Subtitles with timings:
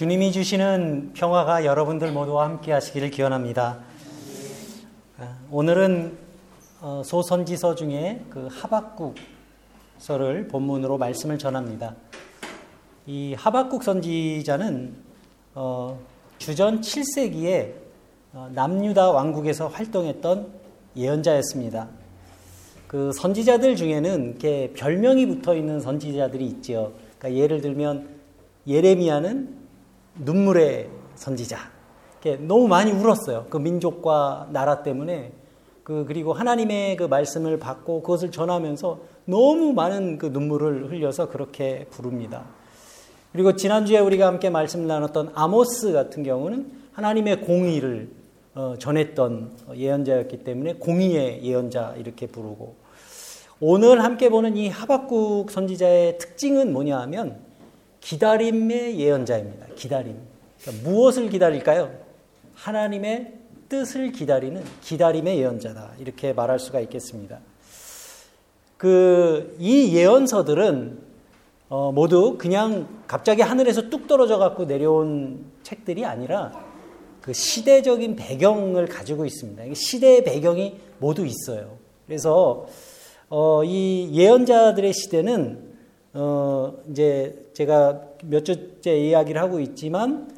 [0.00, 3.80] 주님이 주시는 평화가 여러분들 모두와 함께 하시기를 기원합니다.
[5.18, 6.16] 아, 오늘은
[6.80, 11.96] 어, 소선지서 중에 그 하박국서를 본문으로 말씀을 전합니다.
[13.06, 14.94] 이 하박국 선지자는
[15.54, 16.00] 어,
[16.38, 17.74] 주전 7세기에
[18.32, 20.50] 어, 남유다 왕국에서 활동했던
[20.96, 21.88] 예언자였습니다.
[22.86, 26.94] 그 선지자들 중에는 이렇게 별명이 붙어 있는 선지자들이 있죠.
[27.18, 28.08] 그러니까 예를 들면
[28.66, 29.59] 예레미야는
[30.20, 31.58] 눈물의 선지자.
[32.40, 33.46] 너무 많이 울었어요.
[33.48, 35.32] 그 민족과 나라 때문에
[35.82, 42.44] 그 그리고 하나님의 그 말씀을 받고 그것을 전하면서 너무 많은 그 눈물을 흘려서 그렇게 부릅니다.
[43.32, 48.10] 그리고 지난주에 우리가 함께 말씀 나눴던 아모스 같은 경우는 하나님의 공의를
[48.54, 52.74] 어, 전했던 예언자였기 때문에 공의의 예언자 이렇게 부르고
[53.60, 57.40] 오늘 함께 보는 이 하박국 선지자의 특징은 뭐냐 하면
[58.00, 59.66] 기다림의 예언자입니다.
[59.76, 60.16] 기다림.
[60.60, 61.92] 그러니까 무엇을 기다릴까요?
[62.54, 63.34] 하나님의
[63.68, 65.92] 뜻을 기다리는 기다림의 예언자다.
[65.98, 67.38] 이렇게 말할 수가 있겠습니다.
[68.76, 71.10] 그, 이 예언서들은
[71.68, 76.52] 어, 모두 그냥 갑자기 하늘에서 뚝 떨어져 갖고 내려온 책들이 아니라
[77.20, 79.62] 그 시대적인 배경을 가지고 있습니다.
[79.74, 81.78] 시대의 배경이 모두 있어요.
[82.06, 82.66] 그래서
[83.28, 85.69] 어, 이 예언자들의 시대는
[86.12, 90.28] 어, 이제 제가 몇 주째 이야기를 하고 있지만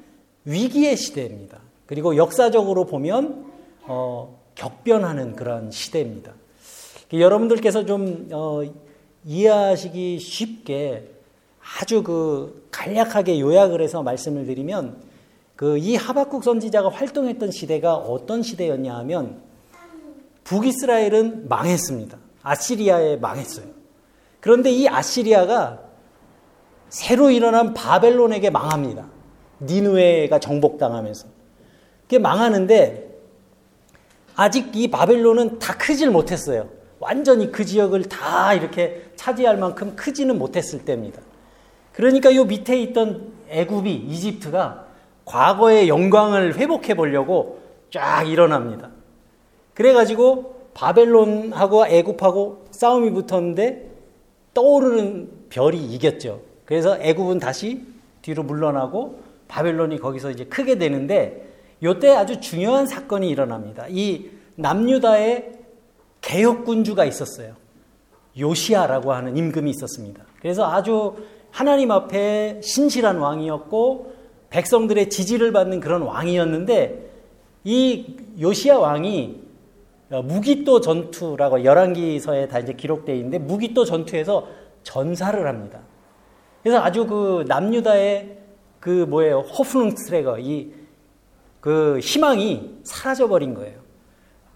[0.45, 1.61] 위기의 시대입니다.
[1.87, 3.47] 그리고 역사적으로 보면
[3.83, 6.33] 어, 격변하는 그런 시대입니다.
[7.13, 8.63] 여러분들께서 좀 어,
[9.25, 11.11] 이해하시기 쉽게
[11.81, 15.13] 아주 그 간략하게 요약을 해서 말씀을 드리면
[15.57, 19.43] 그 이 하박국 선지자가 활동했던 시대가 어떤 시대였냐 하면
[20.43, 22.19] 북이스라엘은 망했습니다.
[22.43, 23.67] 아시리아에 망했어요.
[24.43, 25.79] 그런데 이 아시리아가
[26.89, 29.07] 새로 일어난 바벨론에게 망합니다.
[29.61, 31.29] 니누에가 정복당하면서.
[32.03, 33.09] 그게 망하는데
[34.35, 36.69] 아직 이 바벨론은 다 크질 못했어요.
[36.99, 41.23] 완전히 그 지역을 다 이렇게 차지할 만큼 크지는 못했을 때입니다.
[41.93, 44.87] 그러니까 요 밑에 있던 애굽이 이집트가
[45.25, 48.91] 과거의 영광을 회복해 보려고 쫙 일어납니다.
[49.75, 53.92] 그래가지고 바벨론하고 애굽하고 싸움이 붙었는데
[54.55, 56.41] 떠오르는 별이 이겼죠.
[56.65, 57.83] 그래서 애굽은 다시
[58.23, 61.49] 뒤로 물러나고 바벨론이 거기서 이제 크게 되는데
[61.83, 63.87] 이때 아주 중요한 사건이 일어납니다.
[63.89, 65.53] 이 남유다에
[66.21, 67.55] 개혁군주가 있었어요.
[68.39, 70.25] 요시아라고 하는 임금이 있었습니다.
[70.41, 71.17] 그래서 아주
[71.51, 74.15] 하나님 앞에 신실한 왕이었고
[74.51, 77.11] 백성들의 지지를 받는 그런 왕이었는데
[77.65, 79.52] 이 요시아 왕이 어,
[80.21, 84.47] 무기또 전투라고 열왕기서에 다 이제 기록되어 있는데 무기또 전투에서
[84.83, 85.81] 전사를 합니다.
[86.63, 88.39] 그래서 아주 그 남유다의
[88.81, 90.83] 그 뭐예요 호프능스레거 이
[91.63, 93.79] 그 희망이 사라져 버린 거예요.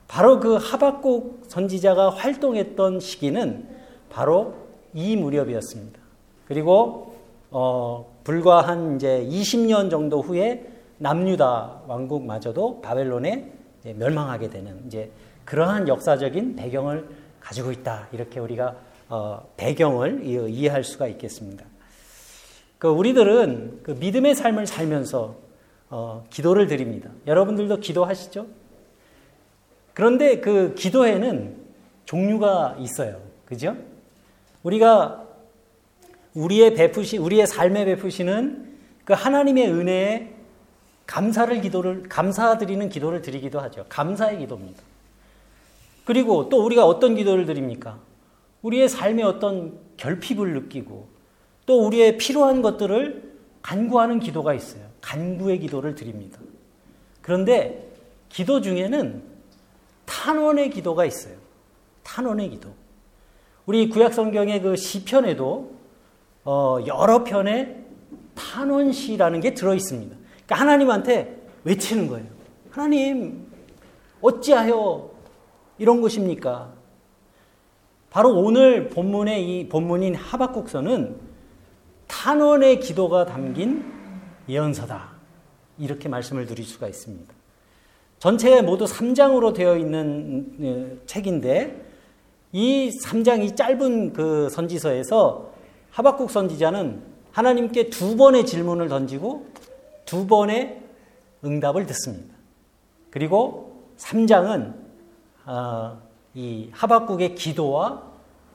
[0.09, 3.69] 바로 그 하박국 선지자가 활동했던 시기는
[4.11, 4.55] 바로
[4.93, 6.01] 이 무렵이었습니다.
[6.49, 7.15] 그리고
[7.53, 10.67] 어 불과 한 이제 20년 정도 후에
[10.99, 13.53] 남유다 왕국마저도 바벨론에
[13.85, 15.13] 멸망하게 되는 이제
[15.47, 17.09] 그러한 역사적인 배경을
[17.41, 18.09] 가지고 있다.
[18.13, 18.77] 이렇게 우리가
[19.09, 21.65] 어, 배경을 이해할 수가 있겠습니다.
[22.79, 25.37] 그 우리들은 그 믿음의 삶을 살면서
[25.89, 27.09] 어, 기도를 드립니다.
[27.27, 28.47] 여러분들도 기도하시죠?
[29.95, 31.57] 그런데 그 기도에는
[32.05, 33.21] 종류가 있어요.
[33.47, 33.77] 그죠?
[34.63, 35.25] 우리가
[36.35, 40.35] 우리의 베푸시, 우리의 삶에 베푸시는 그 하나님의 은혜에
[41.07, 43.87] 감사를 기도를, 감사드리는 기도를 드리기도 하죠.
[43.89, 44.83] 감사의 기도입니다.
[46.07, 47.99] 그리고 또 우리가 어떤 기도를 드립니까?
[48.63, 51.09] 우리의 삶에 어떤 결핍을 느끼고
[51.67, 54.85] 또 우리의 필요한 것들을 간구하는 기도가 있어요.
[55.01, 56.39] 간구의 기도를 드립니다.
[57.23, 57.93] 그런데
[58.29, 59.25] 기도 중에는
[60.05, 61.35] 탄원의 기도가 있어요.
[62.05, 62.71] 탄원의 기도.
[63.67, 65.75] 우리 구약 성경의 그 시편에도
[66.45, 67.85] 어 여러 편의
[68.37, 70.15] 탄원시라는 게 들어 있습니다.
[70.15, 72.29] 그러니까 하나님한테 외치는 거예요.
[72.71, 73.51] 하나님
[74.21, 75.16] 어찌하여
[75.79, 76.73] 이런 것입니까?
[78.11, 81.17] 바로 오늘 본문의 이 본문인 하박국서는
[82.07, 83.85] 탄원의 기도가 담긴
[84.49, 85.11] 예언서다.
[85.79, 87.35] 이렇게 말씀을 드릴 수가 있습니다.
[88.19, 91.85] 전체 모두 3장으로 되어 있는 어, 책인데
[92.53, 95.53] 이 3장 이 짧은 그 선지서에서
[95.91, 97.03] 하박국 선지자는
[97.33, 99.47] 하나님께 두 번의 질문을 던지고
[100.07, 100.81] 두 번의
[101.45, 102.35] 응답을 듣습니다.
[103.11, 104.86] 그리고 3장은 어,
[106.35, 108.03] 이 하박국의 기도와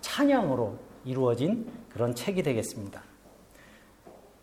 [0.01, 3.01] 찬양으로 이루어진 그런 책이 되겠습니다.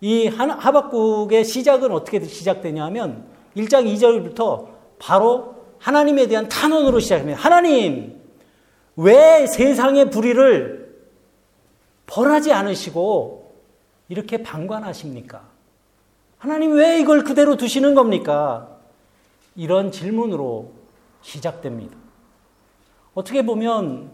[0.00, 4.68] 이 하박국의 시작은 어떻게 시작되냐면 1장 2절부터
[4.98, 7.38] 바로 하나님에 대한 탄원으로 시작합니다.
[7.38, 8.20] 하나님,
[8.96, 10.88] 왜 세상의 불의를
[12.06, 13.54] 벌하지 않으시고
[14.08, 15.42] 이렇게 방관하십니까?
[16.38, 18.76] 하나님 왜 이걸 그대로 두시는 겁니까?
[19.54, 20.72] 이런 질문으로
[21.22, 21.96] 시작됩니다.
[23.18, 24.12] 어떻게 보면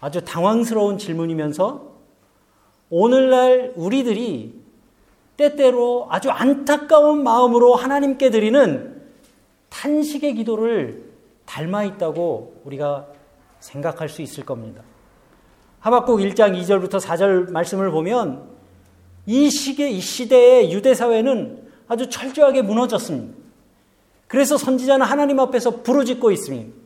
[0.00, 1.90] 아주 당황스러운 질문이면서
[2.88, 4.58] 오늘날 우리들이
[5.36, 8.98] 때때로 아주 안타까운 마음으로 하나님께 드리는
[9.68, 11.04] 탄식의 기도를
[11.44, 13.08] 닮아 있다고 우리가
[13.58, 14.82] 생각할 수 있을 겁니다.
[15.80, 18.48] 하박국 1장 2절부터 4절 말씀을 보면
[19.26, 23.34] 이 시계, 이 시대의 유대 사회는 아주 철저하게 무너졌습니다.
[24.28, 26.79] 그래서 선지자는 하나님 앞에서 부르짖고 있습니다.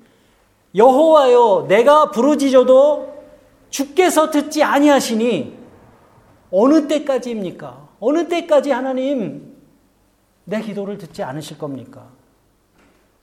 [0.75, 3.15] 여호와여, 내가 부르짖어도
[3.71, 5.57] 주께서 듣지 아니하시니
[6.51, 7.89] 어느 때까지입니까?
[8.01, 9.55] 어느 때까지 하나님
[10.45, 12.09] 내 기도를 듣지 않으실 겁니까?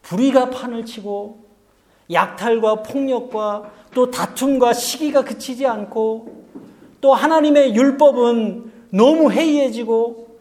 [0.01, 1.45] 불의가 판을 치고
[2.12, 6.45] 약탈과 폭력과 또 다툼과 시기가 그치지 않고
[7.00, 10.38] 또 하나님의 율법은 너무 해이해지고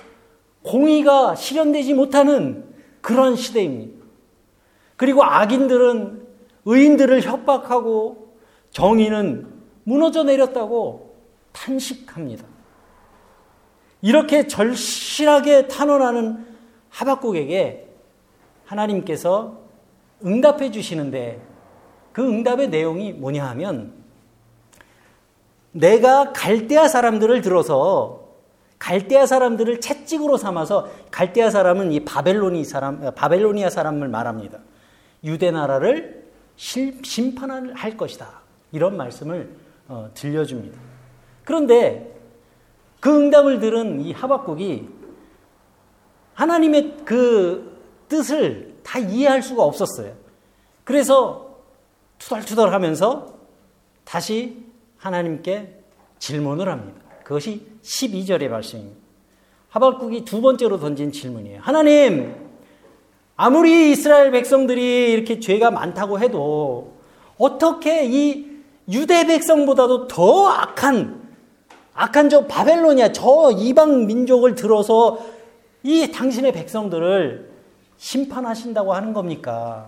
[0.62, 2.64] 공의가 실현되지 못하는
[3.00, 4.04] 그런 시대입니다.
[4.96, 6.29] 그리고 악인들은
[6.64, 8.36] 의인들을 협박하고
[8.70, 9.46] 정의는
[9.84, 11.14] 무너져 내렸다고
[11.52, 12.44] 탄식합니다.
[14.02, 16.46] 이렇게 절실하게 탄원하는
[16.88, 17.88] 하박국에게
[18.64, 19.58] 하나님께서
[20.24, 21.40] 응답해 주시는데
[22.12, 23.92] 그 응답의 내용이 뭐냐 하면
[25.72, 28.28] 내가 갈대아 사람들을 들어서
[28.78, 34.58] 갈대아 사람들을 채찍으로 삼아서 갈대아 사람은 이 바벨로니 사람 바벨로니아 사람을 말합니다.
[35.22, 36.19] 유대 나라를
[36.60, 38.42] 심판할 것이다.
[38.72, 39.56] 이런 말씀을
[39.88, 40.78] 어, 들려줍니다.
[41.44, 42.20] 그런데
[43.00, 44.88] 그 응답을 들은 이 하박국이
[46.34, 47.78] 하나님의 그
[48.08, 50.14] 뜻을 다 이해할 수가 없었어요.
[50.84, 51.56] 그래서
[52.18, 53.34] 투덜투덜 하면서
[54.04, 54.64] 다시
[54.98, 55.82] 하나님께
[56.18, 57.00] 질문을 합니다.
[57.24, 59.00] 그것이 12절의 말씀입니다.
[59.70, 61.60] 하박국이 두 번째로 던진 질문이에요.
[61.62, 62.49] 하나님,
[63.42, 66.92] 아무리 이스라엘 백성들이 이렇게 죄가 많다고 해도
[67.38, 68.44] 어떻게 이
[68.90, 71.22] 유대 백성보다도 더 악한
[71.94, 75.20] 악한 저 바벨로니아 저 이방 민족을 들어서
[75.82, 77.50] 이 당신의 백성들을
[77.96, 79.86] 심판하신다고 하는 겁니까?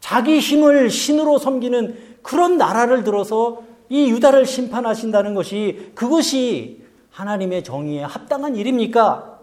[0.00, 6.82] 자기 힘을 신으로 섬기는 그런 나라를 들어서 이 유다를 심판하신다는 것이 그것이
[7.12, 9.37] 하나님의 정의에 합당한 일입니까?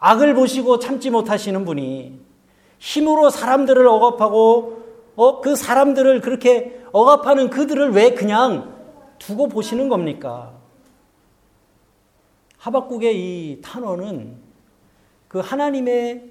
[0.00, 2.18] 악을 보시고 참지 못하시는 분이
[2.78, 4.80] 힘으로 사람들을 억압하고
[5.16, 8.74] 어, 그 사람들을 그렇게 억압하는 그들을 왜 그냥
[9.18, 10.52] 두고 보시는 겁니까?
[12.56, 14.36] 하박국의 이 탄원은
[15.28, 16.24] 그 하나님의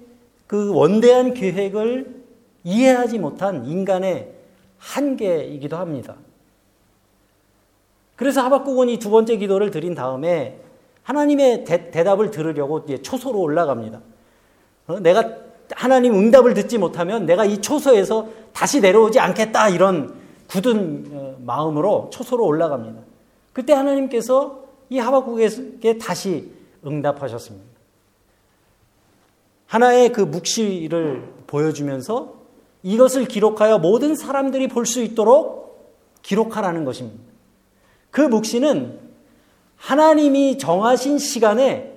[0.46, 2.24] 그 원대한 계획을
[2.64, 4.32] 이해하지 못한 인간의
[4.78, 6.16] 한계이기도 합니다.
[8.16, 10.60] 그래서 하박국은 이 두 번째 기도를 드린 다음에
[11.10, 14.00] 하나님의 대, 답을 들으려고 초소로 올라갑니다.
[14.86, 15.00] 어?
[15.00, 15.28] 내가
[15.72, 20.14] 하나님 응답을 듣지 못하면 내가 이 초소에서 다시 내려오지 않겠다 이런
[20.48, 23.00] 굳은 어, 마음으로 초소로 올라갑니다.
[23.52, 26.52] 그때 하나님께서 이 하박국에게 다시
[26.86, 27.66] 응답하셨습니다.
[29.66, 32.34] 하나의 그 묵시를 보여주면서
[32.82, 35.60] 이것을 기록하여 모든 사람들이 볼 수 있도록
[36.22, 37.20] 기록하라는 것입니다.
[38.10, 39.09] 그 묵시는
[39.80, 41.92] 하나님이 정하신 시간에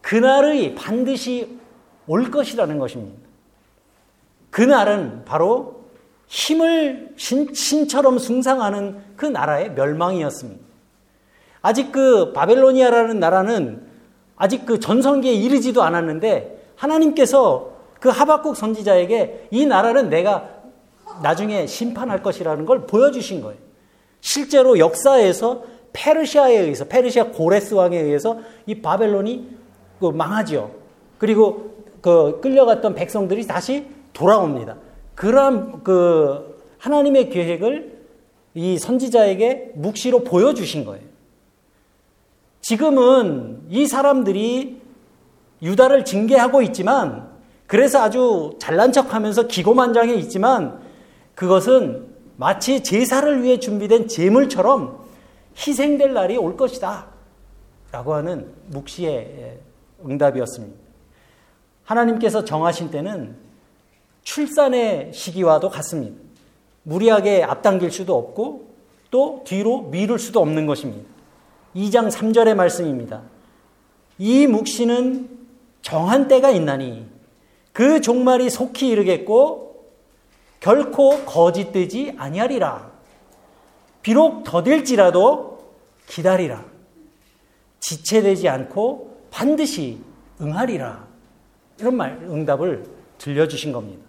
[0.00, 1.58] 그날의 반드시
[2.06, 3.18] 올 것이라는 것입니다.
[4.50, 5.84] 그날은 바로
[6.28, 10.64] 힘을 신, 신처럼 숭상하는 그 나라의 멸망이었습니다.
[11.60, 13.82] 아직 그 바벨로니아라는 나라는
[14.36, 20.50] 아직 그 전성기에 이르지도 않았는데 하나님께서 그 하박국 선지자에게 이 나라는 내가
[21.22, 23.58] 나중에 심판할 것이라는 걸 보여주신 거예요.
[24.20, 29.48] 실제로 역사에서 페르시아에 의해서 페르시아 고레스 왕에 의해서 이 바벨론이
[30.00, 30.70] 그 망하지요.
[31.16, 34.76] 그리고 그 끌려갔던 백성들이 다시 돌아옵니다.
[35.14, 37.94] 그러한 그 하나님의 계획을
[38.54, 41.02] 이 선지자에게 묵시로 보여주신 거예요.
[42.60, 44.80] 지금은 이 사람들이
[45.62, 47.28] 유다를 징계하고 있지만
[47.66, 50.80] 그래서 아주 잘난 척 하면서 기고만장해 있지만
[51.34, 55.03] 그것은 마치 제사를 위해 준비된 제물처럼
[55.56, 57.06] 희생될 날이 올 것이다.
[57.92, 59.58] 라고 하는 묵시의
[60.04, 60.76] 응답이었습니다.
[61.84, 63.36] 하나님께서 정하신 때는
[64.22, 66.16] 출산의 시기와도 같습니다.
[66.82, 68.74] 무리하게 앞당길 수도 없고
[69.10, 71.08] 또 뒤로 미룰 수도 없는 것입니다.
[71.76, 73.22] 2장 3절의 말씀입니다.
[74.18, 75.28] 이 묵시는
[75.82, 77.06] 정한 때가 있나니
[77.72, 79.92] 그 종말이 속히 이르겠고
[80.60, 82.93] 결코 거짓되지 아니하리라.
[84.04, 85.64] 비록 더딜지라도
[86.06, 86.62] 기다리라.
[87.80, 89.98] 지체되지 않고 반드시
[90.40, 91.06] 응하리라.
[91.80, 92.84] 이런 말, 응답을
[93.18, 94.04] 들려주신 겁니다.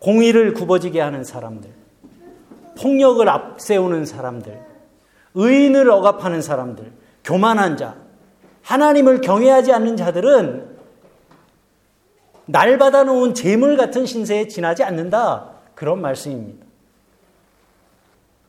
[0.00, 1.70] 공의를 굽어지게 하는 사람들,
[2.78, 4.60] 폭력을 앞세우는 사람들,
[5.34, 6.92] 의인을 억압하는 사람들,
[7.24, 7.96] 교만한 자,
[8.62, 10.76] 하나님을 경외하지 않는 자들은
[12.46, 15.52] 날 받아놓은 재물 같은 신세에 지나지 않는다.
[15.74, 16.66] 그런 말씀입니다.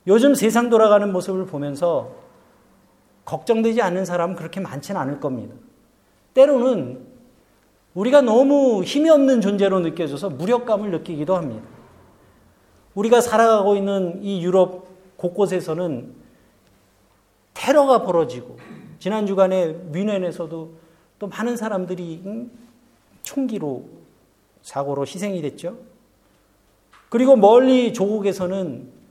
[0.07, 2.11] 요즘 세상 돌아가는 모습을 보면서
[3.25, 5.55] 걱정되지 않는 사람은 그렇게 많지는 않을 겁니다.
[6.33, 7.05] 때로는
[7.93, 11.63] 우리가 너무 힘이 없는 존재로 느껴져서 무력감을 느끼기도 합니다.
[12.95, 16.13] 우리가 살아가고 있는 이 유럽 곳곳에서는
[17.53, 18.57] 테러가 벌어지고
[18.99, 20.71] 지난 주간에 뮌헨에서도
[21.19, 22.49] 또 많은 사람들이
[23.21, 23.85] 총기로
[24.61, 25.77] 사고로 희생이 됐죠.
[27.09, 29.02] 그리고 멀리 조국에서는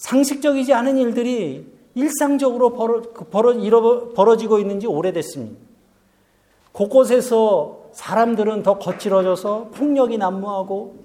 [0.00, 5.60] 상식적이지 않은 일들이 일상적으로 벌어, 벌어, 벌어지고 있는지 오래됐습니다.
[6.72, 10.96] 곳곳에서 사람들은 더 거칠어져서 폭력이 난무하고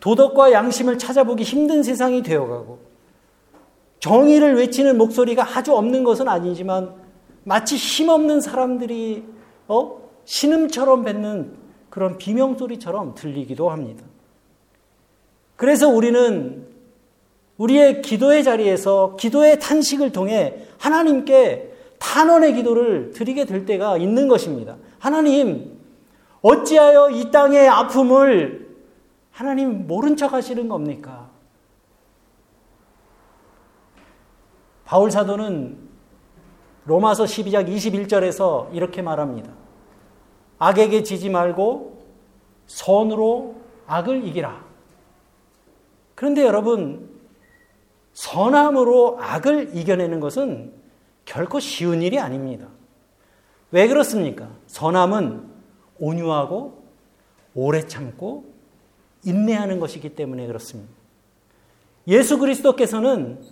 [0.00, 2.80] 도덕과 양심을 찾아보기 힘든 세상이 되어가고
[4.00, 6.94] 정의를 외치는 목소리가 아주 없는 것은 아니지만
[7.44, 9.24] 마치 힘없는 사람들이
[9.68, 10.00] 어?
[10.24, 11.54] 신음처럼 뱉는
[11.90, 14.02] 그런 비명소리처럼 들리기도 합니다.
[15.54, 16.75] 그래서 우리는
[17.58, 24.76] 우리의 기도의 자리에서 기도의 탄식을 통해 하나님께 탄원의 기도를 드리게 될 때가 있는 것입니다.
[24.98, 25.78] 하나님,
[26.42, 28.76] 어찌하여 이 땅의 아픔을
[29.30, 31.30] 하나님 모른 척 하시는 겁니까?
[34.84, 35.78] 바울 사도는
[36.84, 39.50] 로마서 12장 21절에서 이렇게 말합니다.
[40.58, 42.04] 악에게 지지 말고
[42.66, 44.64] 선으로 악을 이기라.
[46.14, 47.15] 그런데 여러분,
[48.16, 50.72] 선함으로 악을 이겨내는 것은
[51.26, 52.66] 결코 쉬운 일이 아닙니다.
[53.70, 54.48] 왜 그렇습니까?
[54.68, 55.44] 선함은
[55.98, 56.82] 온유하고
[57.54, 58.54] 오래 참고
[59.22, 60.90] 인내하는 것이기 때문에 그렇습니다.
[62.08, 63.42] 예수 그리스도께서는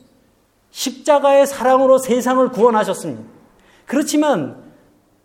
[0.71, 3.23] 십자가의 사랑으로 세상을 구원하셨습니다.
[3.85, 4.65] 그렇지만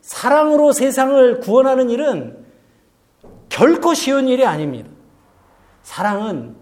[0.01, 2.45] 사랑으로 세상을 구원하는 일은
[3.47, 4.89] 결코 쉬운 일이 아닙니다.
[5.83, 6.57] 사랑은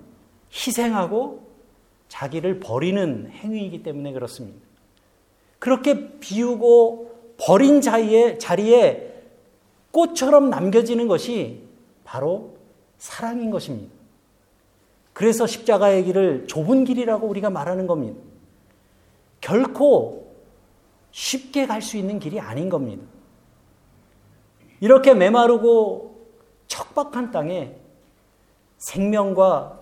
[0.54, 1.47] 희생하고
[2.08, 4.60] 자기를 버리는 행위이기 때문에 그렇습니다.
[5.60, 9.14] 그렇게 비우고 버린 자리에, 자리에
[9.92, 11.64] 꽃처럼 남겨지는 것이
[12.04, 12.58] 바로
[12.98, 13.94] 사랑인 것입니다.
[15.14, 18.20] 그래서 십자가의 길을 좁은 길이라고 우리가 말하는 겁니다.
[19.42, 20.28] 결코
[21.12, 23.04] 쉽게 갈 수 있는 길이 아닌 겁니다.
[24.80, 26.28] 이렇게 메마르고
[26.68, 27.76] 척박한 땅에
[28.78, 29.77] 생명과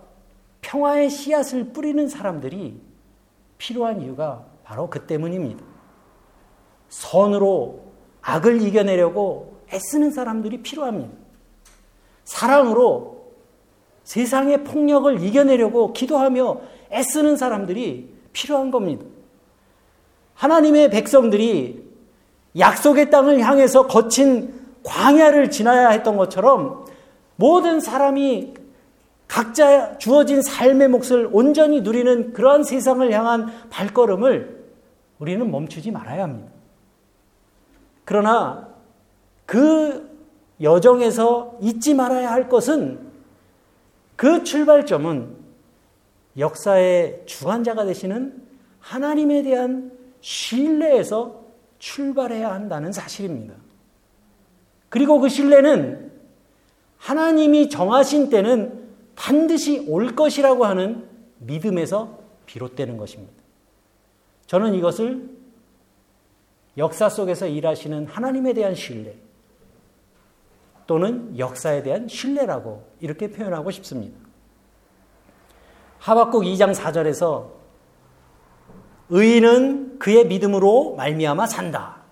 [0.66, 2.82] 평화의 씨앗을 뿌리는 사람들이
[3.60, 5.64] 필요한 이유가 바로 그 때문입니다.
[6.90, 7.84] 선으로
[8.22, 11.14] 악을 이겨내려고 애쓰는 사람들이 필요합니다.
[12.24, 13.34] 사랑으로
[14.04, 19.06] 세상의 폭력을 이겨내려고 기도하며 애쓰는 사람들이 필요한 겁니다.
[20.34, 21.86] 하나님의 백성들이
[22.58, 26.86] 약속의 땅을 향해서 거친 광야를 지나야 했던 것처럼
[27.36, 28.65] 모든 사람이
[29.28, 34.66] 각자 주어진 삶의 몫을 온전히 누리는 그러한 세상을 향한 발걸음을
[35.20, 36.52] 우리는 멈추지 말아야 합니다.
[38.04, 38.70] 그러나
[39.46, 40.16] 그
[40.62, 43.00] 여정에서 잊지 말아야 할 것은
[44.16, 45.36] 그 출발점은
[46.38, 48.42] 역사의 주관자가 되시는
[48.80, 49.92] 하나님에 대한
[50.22, 51.44] 신뢰에서
[51.80, 53.56] 출발해야 한다는 사실입니다.
[54.90, 56.12] 그리고 그 신뢰는
[56.98, 58.85] 하나님이 정하신 때는
[59.16, 61.08] 반드시 올 것이라고 하는
[61.40, 63.34] 믿음에서 비롯되는 것입니다.
[64.48, 65.30] 저는 이것을
[66.78, 69.16] 역사 속에서 일하시는 하나님에 대한 신뢰
[70.88, 74.18] 또는 역사에 대한 신뢰라고 이렇게 표현하고 싶습니다.
[76.00, 77.50] 하박국 2장 4절에서
[79.10, 82.04] 의인은 그의 믿음으로 말미암아 산다.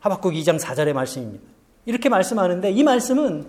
[0.00, 1.44] 하박국 2장 4절의 말씀입니다.
[1.86, 3.46] 이렇게 말씀하는데 이 말씀은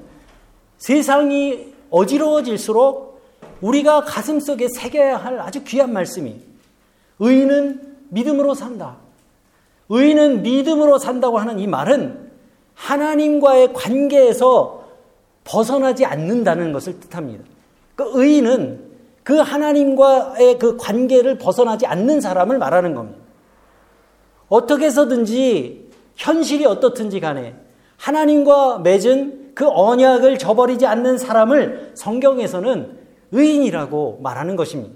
[0.78, 3.22] 세상이 어지러워질수록
[3.62, 6.36] 우리가 가슴속에 새겨야 할 아주 귀한 말씀이
[7.20, 8.98] 의인은 믿음으로 산다.
[9.90, 12.32] 의인은 믿음으로 산다고 하는 이 말은
[12.74, 14.84] 하나님과의 관계에서
[15.44, 17.44] 벗어나지 않는다는 것을 뜻합니다.
[17.96, 18.84] 그 의인은
[19.24, 23.20] 그 하나님과의 그 관계를 벗어나지 않는 사람을 말하는 겁니다.
[24.50, 27.56] 어떻게 해서든지 현실이 어떻든지 간에
[27.98, 33.00] 하나님과 맺은 그 언약을 저버리지 않는 사람을 성경에서는
[33.32, 34.96] 의인이라고 말하는 것입니다.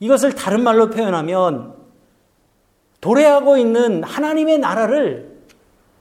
[0.00, 1.74] 이것을 다른 말로 표현하면
[3.00, 5.38] 도래하고 있는 하나님의 나라를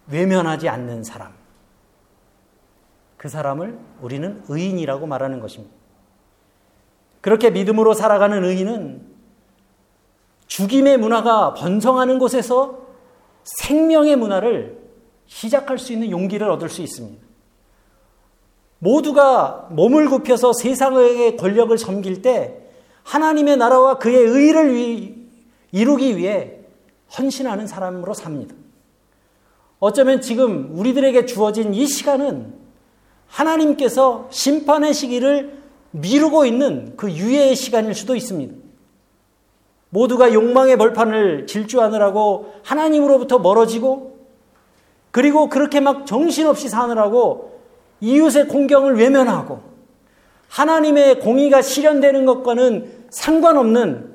[0.08, 1.34] 외면하지 않는 사람.
[3.18, 5.74] 그 사람을 우리는 의인이라고 말하는 것입니다.
[7.22, 9.02] 그렇게 믿음으로 살아가는 의인은
[10.48, 12.88] 죽임의 문화가 번성하는 곳에서
[13.44, 14.77] 생명의 문화를
[15.28, 17.26] 시작할 수 있는 용기를 얻을 수 있습니다.
[18.80, 22.56] 모두가 몸을 굽혀서 세상의 권력을 섬길 때
[23.04, 25.16] 하나님의 나라와 그의 의를
[25.72, 26.60] 이루기 위해
[27.18, 28.56] 헌신하는 사람으로 삽니다.
[29.80, 32.54] 어쩌면 지금 우리들에게 주어진 이 시간은
[33.28, 35.58] 하나님께서 심판의 시기를
[35.92, 38.54] 미루고 있는 그 유예의 시간일 수도 있습니다.
[39.90, 44.17] 모두가 욕망의 벌판을 질주하느라고 하나님으로부터 멀어지고
[45.18, 47.60] 그리고 그렇게 막 정신없이 사느라고
[48.02, 49.64] 이웃의 공경을 외면하고
[50.48, 54.14] 하나님의 공의가 실현되는 것과는 상관없는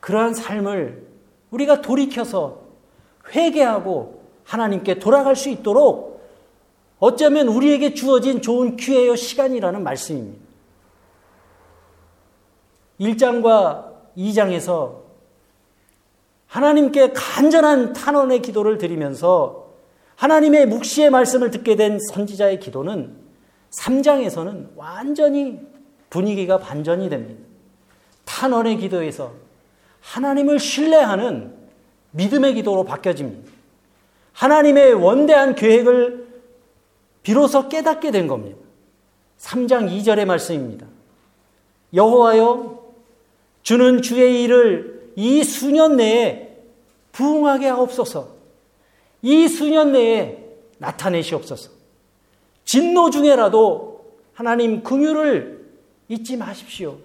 [0.00, 1.06] 그러한 삶을
[1.48, 2.58] 우리가 돌이켜서
[3.34, 6.20] 회개하고 하나님께 돌아갈 수 있도록
[6.98, 10.44] 어쩌면 우리에게 주어진 좋은 기회요 시간이라는 말씀입니다.
[13.00, 13.86] 1장과
[14.18, 14.96] 2장에서
[16.46, 19.65] 하나님께 간절한 탄원의 기도를 드리면서
[20.16, 23.16] 하나님의 묵시의 말씀을 듣게 된 선지자의 기도는
[23.70, 25.60] 3장에서는 완전히
[26.10, 27.42] 분위기가 반전이 됩니다.
[28.24, 29.34] 탄원의 기도에서
[30.00, 31.54] 하나님을 신뢰하는
[32.12, 33.50] 믿음의 기도로 바뀌어집니다.
[34.32, 36.26] 하나님의 원대한 계획을
[37.22, 38.58] 비로소 깨닫게 된 겁니다.
[39.38, 40.86] 3장 2절의 말씀입니다.
[41.92, 42.84] 여호와여
[43.62, 46.56] 주는 주의 일을 이 수년 내에
[47.12, 48.35] 부응하게 하옵소서.
[49.22, 50.38] 이 수년 내에
[50.78, 51.70] 나타내시옵소서.
[52.64, 55.66] 진노 중에라도 하나님 긍휼을
[56.08, 56.98] 잊지 마십시오.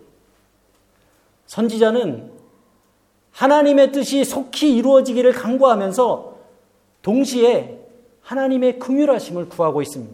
[1.46, 2.32] 선지자는
[3.32, 6.38] 하나님의 뜻이 속히 이루어지기를 간구하면서
[7.02, 7.80] 동시에
[8.22, 10.14] 하나님의 긍휼하심을 구하고 있습니다.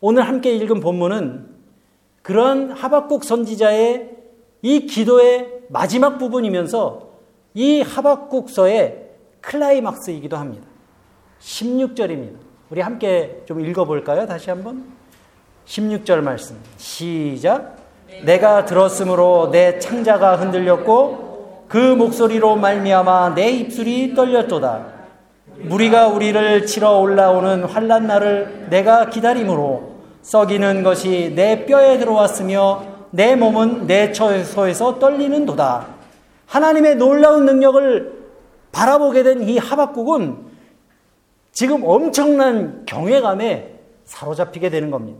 [0.00, 1.56] 오늘 함께 읽은 본문은
[2.22, 4.16] 그런 하박국 선지자의
[4.62, 7.10] 이 기도의 마지막 부분이면서
[7.54, 9.05] 이 하박국서의
[9.40, 10.66] 클라이막스이기도 합니다.
[11.40, 12.36] 16절입니다.
[12.70, 14.26] 우리 함께 좀 읽어볼까요?
[14.26, 14.84] 다시 한번.
[15.66, 16.56] 16절 말씀.
[16.76, 17.76] 시작.
[18.24, 24.94] 내가 들었으므로 내 창자가 흔들렸고 그 목소리로 말미암아 내 입술이 떨렸도다.
[25.58, 33.86] 무리가 우리를 치러 올라오는 환란 날을 내가 기다림으로 썩이는 것이 내 뼈에 들어왔으며 내 몸은
[33.86, 35.86] 내 처소에서 떨리는도다.
[36.46, 38.15] 하나님의 놀라운 능력을
[38.76, 40.36] 바라보게 된 이 하박국은
[41.52, 45.18] 지금 엄청난 경외감에 사로잡히게 되는 겁니다.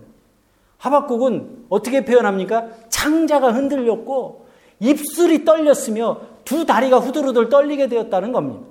[0.77, 2.67] 하박국은 어떻게 표현합니까?
[2.91, 4.47] 창자가 흔들렸고
[4.81, 8.63] 입술이 떨렸으며 두 다리가 후들후들 떨리게 되었다는 겁니다.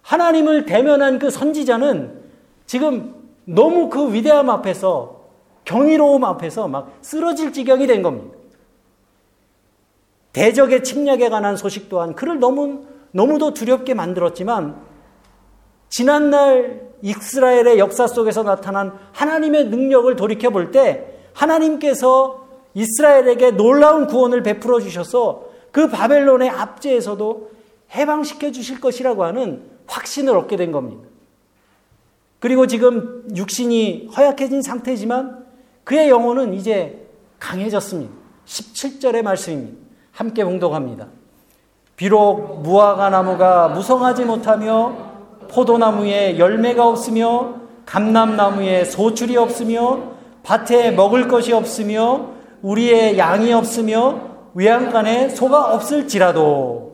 [0.00, 2.22] 하나님을 대면한 그 선지자는
[2.64, 5.20] 지금 너무 그 위대함 앞에서
[5.66, 8.34] 경이로움 앞에서 막 쓰러질 지경이 된 겁니다.
[10.32, 14.82] 대적의 침략에 관한 소식 또한 그를 너무, 너무도 두렵게 만들었지만,
[15.88, 24.80] 지난날 이스라엘의 역사 속에서 나타난 하나님의 능력을 돌이켜 볼 때, 하나님께서 이스라엘에게 놀라운 구원을 베풀어
[24.80, 27.50] 주셔서 그 바벨론의 압제에서도
[27.94, 31.08] 해방시켜 주실 것이라고 하는 확신을 얻게 된 겁니다.
[32.38, 35.46] 그리고 지금 육신이 허약해진 상태지만
[35.84, 37.06] 그의 영혼은 이제
[37.38, 38.12] 강해졌습니다.
[38.46, 39.78] 17절의 말씀입니다.
[40.12, 41.08] 함께 봉독합니다.
[41.96, 44.92] 비록 무화과 나무가 무성하지 못하며
[45.48, 47.54] 포도나무에 열매가 없으며
[47.86, 50.00] 감람나무에 소출이 없으며
[50.42, 52.26] 밭에 먹을 것이 없으며
[52.62, 54.20] 우리의 양이 없으며
[54.54, 56.92] 외양간에 소가 없을지라도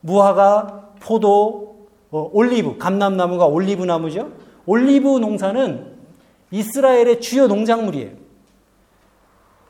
[0.00, 4.28] 무화과, 포도, 어, 올리브, 감람나무가 올리브 나무죠.
[4.66, 5.94] 올리브 농사는
[6.50, 8.10] 이스라엘의 주요 농작물이에요.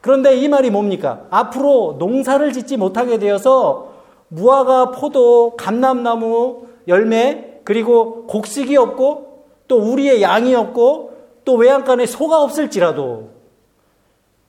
[0.01, 1.23] 그런데 이 말이 뭡니까?
[1.31, 3.94] 앞으로 농사를 짓지 못하게 되어서
[4.29, 13.31] 무화과, 포도, 감람나무, 열매, 그리고 곡식이 없고 또 우리의 양이 없고 또 외양간에 소가 없을지라도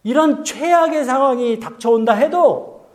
[0.03, 2.85] 이런 최악의 상황이 닥쳐온다 해도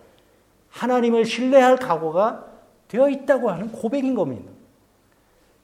[0.69, 2.47] 하나님을 신뢰할 각오가
[2.89, 4.51] 되어 있다고 하는 고백인 겁니다.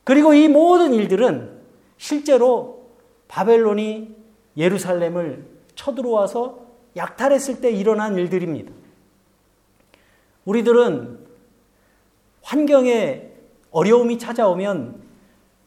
[0.05, 1.51] 그리고 이 모든 일들은
[1.97, 2.87] 실제로
[3.29, 4.15] 바벨론이
[4.57, 6.59] 예루살렘을 쳐들어와서
[6.97, 8.73] 약탈했을 때 일어난 일들입니다.
[10.47, 11.19] 우리들은
[12.43, 13.31] 환경에
[13.71, 15.03] 어려움이 찾아오면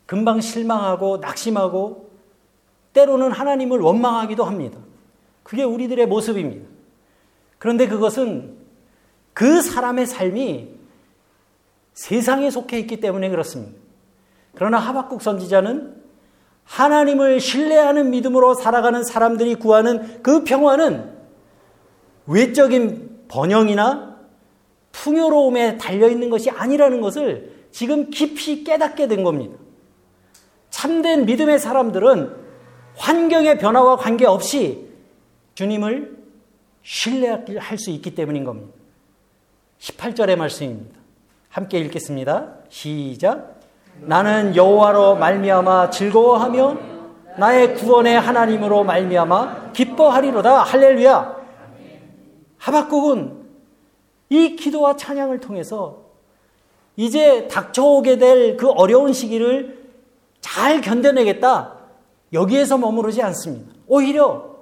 [0.06, 2.10] 금방 실망하고 낙심하고
[2.94, 4.80] 때로는 하나님을 원망하기도 합니다.
[5.44, 6.68] 그게 우리들의 모습입니다.
[7.60, 8.58] 그런데 그것은
[9.34, 10.80] 그 사람의 삶이
[11.94, 13.78] 세상에 속해 있기 때문에 그렇습니다.
[14.56, 16.00] 그러나 하박국 선지자는
[16.64, 21.18] 하나님을 신뢰하는 믿음으로 살아가는 사람들이 구하는 그 평화는
[22.28, 24.09] 외적인 번영이나
[24.92, 29.58] 풍요로움에 달려있는 것이 아니라는 것을 지금 깊이 깨닫게 된 겁니다.
[30.70, 32.36] 참된 믿음의 사람들은
[32.98, 34.90] 환경의 변화와 관계없이
[35.56, 36.18] 주님을
[36.84, 38.74] 신뢰할 수 있기 때문인 겁니다.
[39.80, 41.00] 18절의 말씀입니다.
[41.50, 42.54] 함께 읽겠습니다.
[42.70, 43.60] 시작.
[44.02, 46.78] 나는 여호와로 말미암아 즐거워하며
[47.38, 50.64] 나의 구원의 하나님으로 말미암아 기뻐하리로다.
[50.64, 51.38] 할렐루야.
[52.58, 53.39] 하박국은
[54.30, 56.10] 이 기도와 찬양을 통해서
[56.96, 59.80] 이제 닥쳐오게 될 그 어려운 시기를
[60.42, 61.76] 잘 견뎌내겠다.
[62.34, 63.74] 여기에서 머무르지 않습니다.
[63.88, 64.56] 오히려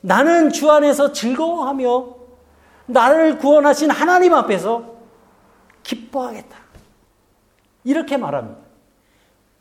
[0.00, 2.14] 나는 주 안에서 즐거워하며
[2.86, 4.94] 나를 구원하신 하나님 앞에서
[5.82, 6.56] 기뻐하겠다.
[7.84, 8.60] 이렇게 말합니다.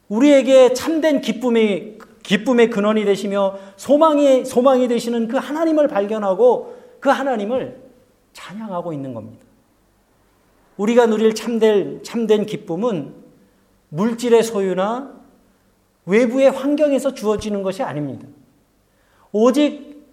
[0.10, 7.83] 우리에게 참된 기쁨의 기쁨의 근원이 되시며 소망이 소망이 되시는 그 하나님을 발견하고 그 하나님을
[8.34, 9.44] 찬양하고 있는 겁니다.
[10.78, 13.14] 우리가 누릴 참된 참된 기쁨은
[13.90, 15.14] 물질의 소유나
[16.06, 18.28] 외부의 환경에서 주어지는 것이 아닙니다.
[19.32, 20.04] 오직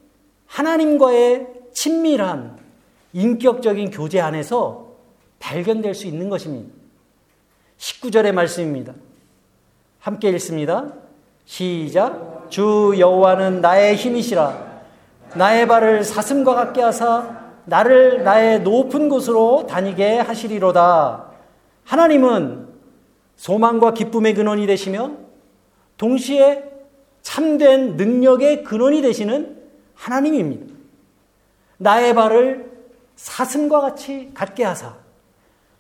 [0.47, 2.59] 하나님과의 친밀한
[3.13, 4.91] 인격적인 교제 안에서
[5.39, 6.73] 발견될 수 있는 것입니다.
[7.79, 8.95] 19절의 말씀입니다.
[9.99, 10.93] 함께 읽습니다.
[11.47, 12.47] 시작.
[12.51, 14.83] 주 여호와는 나의 힘이시라.
[15.35, 21.31] 나의 발을 사슴과 같게 하사 나를 나의 높은 곳으로 다니게 하시리로다.
[21.85, 22.67] 하나님은
[23.37, 25.13] 소망과 기쁨의 근원이 되시며
[25.97, 26.65] 동시에
[27.23, 29.57] 참된 능력의 근원이 되시는
[29.95, 30.75] 하나님입니다.
[31.77, 32.73] 나의 발을
[33.15, 34.97] 사슴과 같이 같게 하사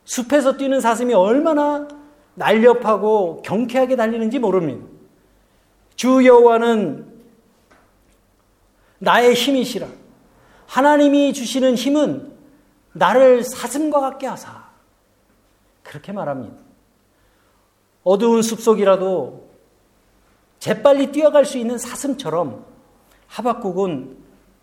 [0.05, 1.89] 숲에서 뛰는 사슴이 얼마나
[2.35, 4.87] 날렵하고 경쾌하게 달리는지 모릅니다.
[5.97, 7.07] 주 여호와는
[9.01, 10.00] 나의 힘이시라.
[10.71, 12.31] 하나님이 주시는 힘은
[12.93, 14.69] 나를 사슴과 같게 하사.
[15.83, 16.57] 그렇게 말합니다.
[18.05, 19.49] 어두운 숲속이라도
[20.61, 22.65] 재빨리 뛰어갈 수 있는 사슴처럼
[23.27, 24.17] 하박국은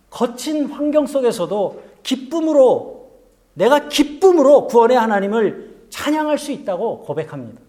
[0.10, 3.12] 거친 환경 속에서도 기쁨으로
[3.56, 7.60] 내가 기쁨으로 구원의 하나님을 찬양할 수 있다고 고백합니다.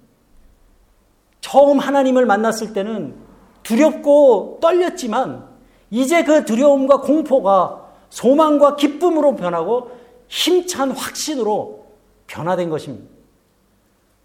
[1.41, 3.17] 처음 하나님을 만났을 때는
[3.65, 5.49] 두렵고 떨렸지만
[5.91, 9.97] 이제 그 두려움과 공포가 소망과 기쁨으로 변하고
[10.29, 11.87] 힘찬 확신으로
[12.27, 13.09] 변화된 것입니다.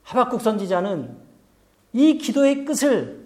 [0.04, 1.16] 하박국 선지자는
[1.94, 3.26] 이 기도의 끝을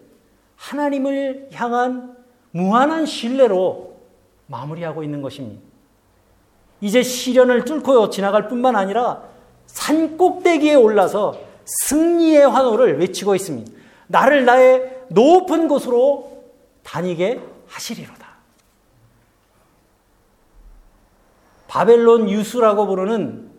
[0.56, 2.16] 하나님을 향한
[2.52, 3.98] 무한한 신뢰로
[4.48, 5.62] 마무리하고 있는 것입니다.
[6.82, 9.24] 이제 시련을 뚫고 지나갈 뿐만 아니라
[9.66, 13.72] 산 꼭대기에 올라서 승리의 환호를 외치고 있습니다.
[14.08, 16.44] 나를 나의 높은 곳으로
[16.84, 18.27] 다니게 하시리로다.
[21.68, 23.50] 바벨론 유수라고 부르는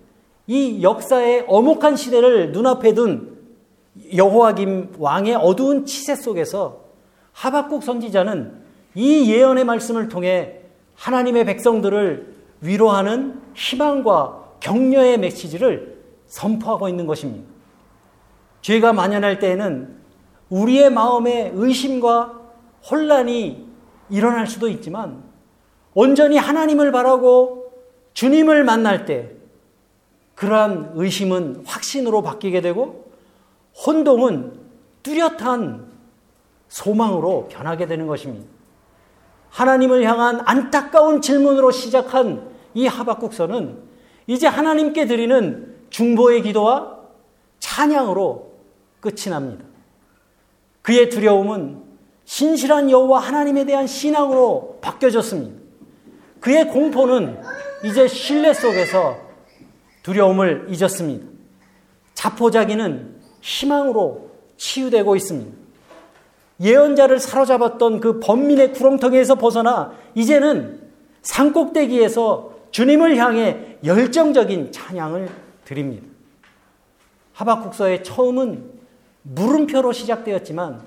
[0.46, 3.38] 이 역사의 어목한 시대를 눈앞에 둔
[4.14, 6.84] 여호와김 왕의 어두운 치세 속에서
[7.32, 8.62] 하박국 선지자는
[8.94, 10.60] 이 예언의 말씀을 통해
[10.94, 17.48] 하나님의 백성들을 위로하는 희망과 격려의 메시지를 선포하고 있는 것입니다.
[18.62, 19.96] 죄가 만연할 때에는
[20.50, 22.40] 우리의 마음에 의심과
[22.90, 23.68] 혼란이
[24.10, 25.22] 일어날 수도 있지만
[25.94, 27.57] 온전히 하나님을 바라고
[28.18, 29.30] 주님을 만날 때
[30.34, 33.12] 그러한 의심은 확신으로 바뀌게 되고
[33.86, 34.54] 혼동은
[35.04, 35.86] 뚜렷한
[36.66, 38.44] 소망으로 변하게 되는 것입니다.
[39.50, 43.78] 하나님을 향한 안타까운 질문으로 시작한 이 하박국서는
[44.26, 46.98] 이제 하나님께 드리는 중보의 기도와
[47.60, 48.50] 찬양으로
[48.98, 49.64] 끝이 납니다.
[50.82, 51.84] 그의 두려움은
[52.24, 55.56] 신실한 여호와 하나님에 대한 신앙으로 바뀌어졌습니다.
[56.40, 59.18] 그의 공포는 이제 신뢰 속에서
[60.02, 61.26] 두려움을 잊었습니다.
[62.14, 65.56] 자포자기는 희망으로 치유되고 있습니다.
[66.60, 70.90] 예언자를 사로잡았던 그 범민의 구렁텅이에서 벗어나 이제는
[71.22, 75.28] 산꼭대기에서 주님을 향해 열정적인 찬양을
[75.64, 76.06] 드립니다.
[77.32, 78.72] 하박국서의 처음은
[79.22, 80.82] 물음표로 시작되었지만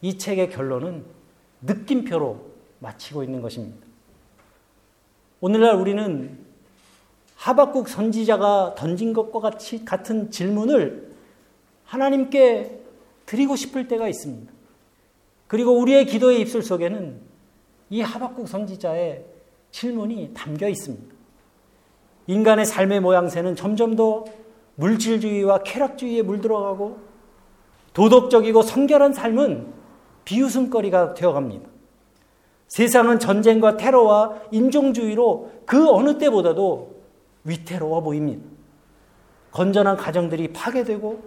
[0.00, 1.04] 이 책의 결론은
[1.62, 2.40] 느낌표로
[2.78, 3.86] 마치고 있는 것입니다.
[5.40, 6.38] 오늘날 우리는
[7.36, 11.10] 하박국 선지자가 던진 것과 같이 같은 질문을
[11.84, 12.80] 하나님께
[13.26, 14.52] 드리고 싶을 때가 있습니다.
[15.46, 17.20] 그리고 우리의 기도의 입술 속에는
[17.90, 19.24] 이 하박국 선지자의
[19.70, 21.14] 질문이 담겨 있습니다.
[22.26, 24.24] 인간의 삶의 모양새는 점점 더
[24.76, 26.98] 물질주의와 쾌락주의에 물들어가고
[27.92, 29.72] 도덕적이고 성결한 삶은
[30.24, 31.75] 비웃음거리가 되어갑니다.
[32.68, 36.96] 세상은 전쟁과 테러와 인종주의로 그 어느 때보다도
[37.44, 38.42] 위태로워 보입니다.
[39.52, 41.22] 건전한 가정들이 파괴되고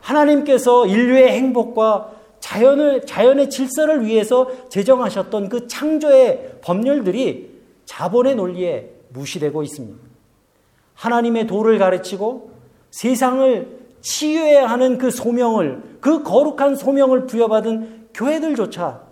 [0.00, 7.54] 하나님께서 인류의 행복과 자연을, 자연의 질서를 위해서 제정하셨던 그 창조의 법률들이
[7.86, 9.98] 자본의 논리에 무시되고 있습니다.
[10.92, 12.50] 하나님의 도를 가르치고
[12.90, 19.02] 세상을 치유해야 하는 그 소명을, 그 거룩한 소명을 부여받은 교회들조차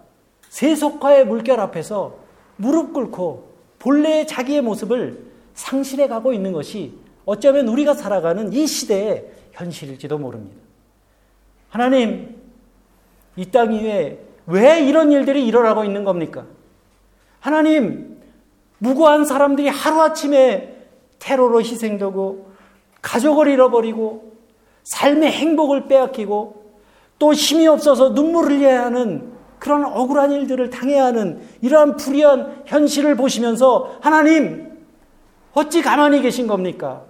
[0.52, 2.14] 세속화의 물결 앞에서
[2.56, 6.92] 무릎 꿇고 본래의 자기의 모습을 상실해 가고 있는 것이
[7.24, 10.60] 어쩌면 우리가 살아가는 이 시대의 현실일지도 모릅니다.
[11.70, 12.36] 하나님,
[13.36, 16.44] 이 땅 위에 왜 이런 일들이 일어나고 있는 겁니까?
[17.40, 18.20] 하나님,
[18.76, 20.76] 무고한 사람들이 하루아침에
[21.18, 22.52] 테러로 희생되고
[23.00, 24.34] 가족을 잃어버리고
[24.82, 26.74] 삶의 행복을 빼앗기고
[27.18, 29.31] 또 힘이 없어서 눈물을 흘려야 하는
[29.62, 34.76] 그런 억울한 일들을 당해야 하는 이러한 불의한 현실을 보시면서 하나님
[35.52, 37.04] 어찌 가만히 계신 겁니까?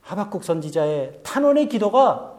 [0.00, 2.32] 하박국 선지자의 탄원의 기도가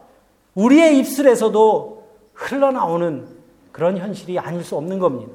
[0.56, 3.28] 우리의 입술에서도 흘러나오는
[3.70, 5.32] 그런 현실이 아닐 수 없는 겁니다.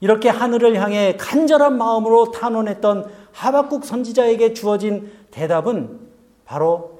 [0.00, 6.00] 이렇게 하늘을 향해 간절한 마음으로 탄원했던 하박국 선지자에게 주어진 대답은
[6.46, 6.98] 바로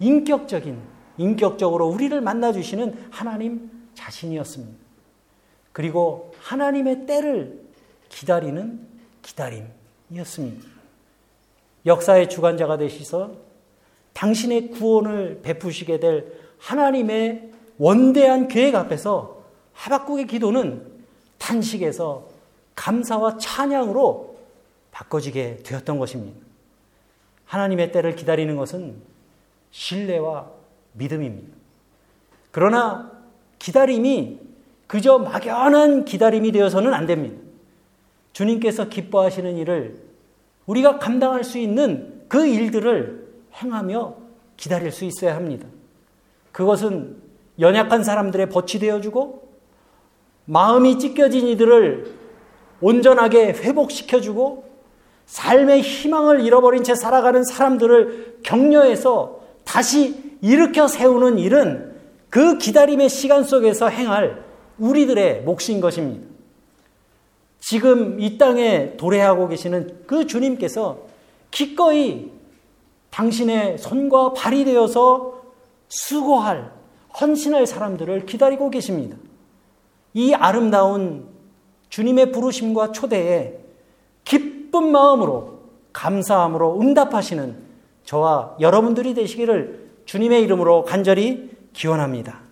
[0.00, 0.78] 인격적인,
[1.18, 4.84] 인격적으로 우리를 만나주시는 하나님 자신이었습니다.
[5.72, 7.60] 그리고 하나님의 때를
[8.08, 8.86] 기다리는
[9.22, 10.68] 기다림이었습니다.
[11.86, 13.34] 역사의 주관자가 되시서
[14.12, 20.86] 당신의 구원을 베푸시게 될 하나님의 원대한 계획 앞에서 하박국의 기도는
[21.38, 22.28] 탄식에서
[22.74, 24.38] 감사와 찬양으로
[24.92, 26.40] 바꿔지게 되었던 것입니다.
[27.44, 29.02] 하나님의 때를 기다리는 것은
[29.70, 30.50] 신뢰와
[30.92, 31.54] 믿음입니다.
[32.52, 33.13] 그러나
[33.64, 34.40] 기다림이
[34.86, 37.40] 그저 막연한 기다림이 되어서는 안 됩니다.
[38.34, 39.96] 주님께서 기뻐하시는 일을
[40.66, 44.16] 우리가 감당할 수 있는 그 일들을 행하며
[44.58, 45.66] 기다릴 수 있어야 합니다.
[46.52, 47.16] 그것은
[47.58, 49.48] 연약한 사람들의 벗이 되어주고
[50.44, 52.12] 마음이 찢겨진 이들을
[52.82, 54.64] 온전하게 회복시켜주고
[55.24, 61.93] 삶의 희망을 잃어버린 채 살아가는 사람들을 격려해서 다시 일으켜 세우는 일은
[62.34, 64.42] 그 기다림의 시간 속에서 행할
[64.80, 66.26] 우리들의 몫인 것입니다.
[67.60, 70.98] 지금 이 땅에 도래하고 계시는 그 주님께서
[71.52, 72.32] 기꺼이
[73.10, 75.42] 당신의 손과 발이 되어서
[75.86, 76.72] 수고할,
[77.20, 79.16] 헌신할 사람들을 기다리고 계십니다.
[80.12, 81.28] 이 아름다운
[81.88, 83.60] 주님의 부르심과 초대에
[84.24, 85.60] 기쁜 마음으로
[85.92, 87.54] 감사함으로 응답하시는
[88.02, 92.43] 저와 여러분들이 되시기를 주님의 이름으로 간절히 기원합니다.